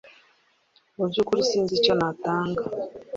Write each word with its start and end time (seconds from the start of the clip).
Mu 0.97 1.05
byukuri 1.09 1.41
sinzi 1.49 1.73
icyo 1.79 1.93
natanga 1.99 2.63